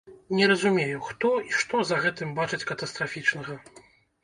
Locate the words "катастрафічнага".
2.73-3.61